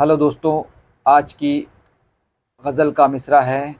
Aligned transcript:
Hello 0.00 0.16
दोस्तों, 0.16 0.62
आज 1.06 1.32
की 1.32 1.66
गज़ल 2.66 2.90
का 2.90 3.08
मिसरा 3.08 3.40
है। 3.40 3.76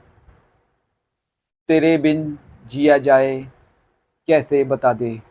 तेरे 1.69 1.99
बिन 1.99 2.39
जिया 2.67 2.99
जाए, 2.99 3.49
कैसे 4.27 4.65
बता 4.65 4.93
दे? 4.93 5.23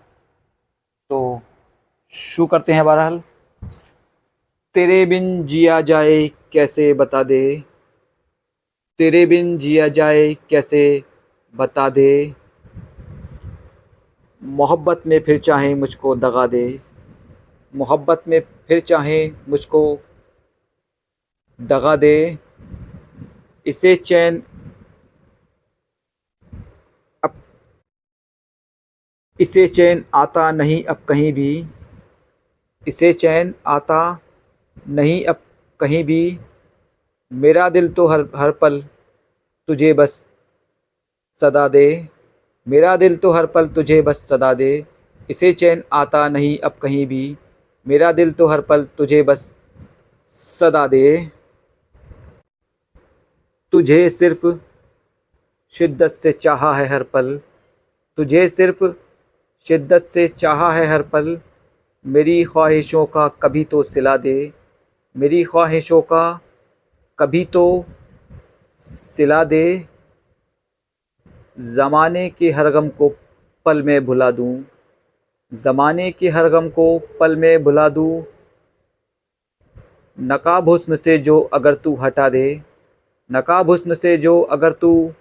तो 1.09 1.41
शुरू 2.09 2.47
करते 2.47 2.73
हैं 2.73 2.85
बहरहाल। 2.85 3.23
तेरे 4.73 5.05
बिन 5.05 5.47
जिया 5.47 5.81
जाए, 5.81 6.27
कैसे 6.27 6.93
बता 6.93 7.23
दे? 7.23 7.63
तेरे 8.97 9.25
बिन 9.25 9.57
जिया 9.57 9.87
जाए, 9.87 10.33
कैसे 10.33 11.03
बता 11.55 11.89
दे? 11.89 12.35
मोहब्बत 14.43 15.03
में 15.07 15.19
फिर 15.19 15.39
चाहे 15.39 15.75
मुझको 15.75 16.15
दगा 16.15 16.47
दे। 16.47 16.79
मोहब्बत 17.75 18.23
में 18.27 18.39
फिर 18.39 18.79
चाहे 18.79 19.31
मुझको 19.49 19.99
दगा 21.63 21.95
दे। 21.95 22.37
इसे 23.65 23.95
चैन 23.95 24.41
अब 27.23 27.33
इसे 29.39 29.67
चैन 29.67 30.03
आता 30.15 30.49
नहीं 30.51 30.83
अब 30.83 30.97
कहीं 31.07 31.31
भी। 31.33 31.65
इसे 32.87 33.11
चैन 33.13 33.53
आता 33.67 34.01
नहीं 34.89 35.23
अब 35.25 35.39
कहीं 35.79 36.03
भी। 36.03 36.39
मेरा 37.31 37.69
दिल 37.69 37.91
तो 37.93 38.07
हर 38.07 38.27
हर 38.35 38.51
पल 38.51 38.81
तुझे 39.67 39.93
बस 39.93 40.23
सदा 41.41 41.67
दे। 41.67 41.85
मेरा 42.67 42.95
दिल 42.95 43.15
तो 43.17 43.31
हर 43.31 43.45
पल 43.45 43.67
तुझे 43.67 44.01
बस 44.01 44.25
सदा 44.29 44.53
दे। 44.53 44.85
इसे 45.29 45.53
चैन 45.53 45.83
आता 45.93 46.27
नहीं 46.29 46.57
अब 46.59 46.75
कहीं 46.81 47.05
भी। 47.07 47.25
मेरा 47.85 48.11
दिल 48.11 48.31
तो 48.31 48.47
हर 48.47 48.61
पल 48.61 48.83
तुझे 48.97 49.21
बस 49.23 49.53
सदा 50.59 50.85
दे। 50.87 51.31
तुझे 53.73 54.09
सिर्फ़ 54.09 54.45
शिद्दत 55.75 56.19
से 56.23 56.31
चाहा 56.31 56.73
है 56.73 56.85
हर 56.87 57.03
पल। 57.03 57.39
तुझे 58.17 58.47
सिर्फ़ 58.47 58.83
शिद्दत 59.67 60.09
से 60.13 60.27
चाहा 60.27 60.71
है 60.73 60.85
हर 60.85 61.01
पल। 61.01 61.37
मेरी 62.05 62.43
ख्वाहिशों 62.43 63.05
का 63.05 63.27
कभी 63.27 63.63
तो 63.63 63.81
सिला 63.83 64.17
दे। 64.17 64.51
मेरी 65.15 65.43
ख्वाहिशों 65.43 66.01
का 66.01 66.39
कभी 67.19 67.43
तो 67.45 67.63
सिला 68.87 69.43
दे। 69.43 69.87
ज़माने 71.59 72.29
के 72.29 72.51
हर 72.51 72.69
गम 72.69 72.89
को 72.89 73.09
पल 73.65 73.81
में 73.81 74.05
भुला 74.05 74.29
दूँ। 74.31 74.65
ज़माने 75.53 76.11
के 76.11 76.29
हर 76.29 76.49
गम 76.49 76.69
को 76.69 76.87
पल 77.19 77.35
में 77.35 77.63
भुला 77.63 77.87
दूँ। 77.89 78.23
नकाब 80.17 80.69
हुस्न 80.69 80.95
से 80.95 81.17
जो 81.17 81.39
अगर 81.53 81.75
तू 81.75 81.95
हटा 81.95 82.29
दे। 82.29 82.72
नकाब 83.35 83.69
हुस्न 83.69 83.95
से 83.95 84.17
जो 84.17 84.41
अगर 84.41 84.71
तू 84.71 85.11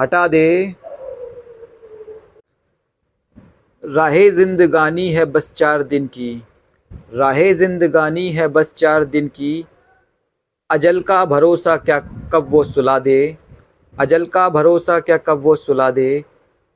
हटा 0.00 0.28
दे। 0.28 0.74
राह 3.84 4.10
जिंदगानी 4.10 5.08
है 5.08 5.24
बस 5.24 5.52
चार 5.56 5.82
दिन 5.82 6.06
की। 6.06 6.42
राह 7.14 7.52
जिंदगानी 7.52 8.32
है 8.32 8.48
बस 8.48 8.74
चार 8.74 9.04
दिन 9.04 9.28
की। 9.28 9.64
अजल 10.70 11.00
का 11.00 11.24
भरोसा 11.24 11.76
क्या 11.76 11.98
कब 12.32 12.46
वो 12.50 12.64
सुला 12.64 12.98
दे? 12.98 13.36
अजल 14.00 14.26
का 14.26 14.48
भरोसा 14.48 15.00
क्या 15.00 15.16
कब 15.16 15.40
वो 15.40 15.56
सुला 15.56 15.90
दे? 15.90 16.24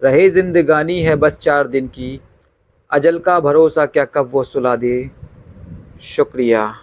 रहे 0.04 0.30
जिंदगानी 0.30 1.00
है 1.00 1.16
बस 1.16 1.38
चार 1.38 1.68
दिन 1.68 1.88
की। 1.88 2.20
अजल 2.90 3.18
का 3.18 3.40
भरोसा 3.40 3.86
क्या 3.86 4.04
कब 4.04 4.30
वो 4.32 4.44
सुला 4.44 4.76
दे? 4.76 5.10
शुक्रिया। 6.02 6.74